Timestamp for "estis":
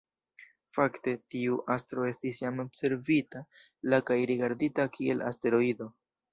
2.13-2.41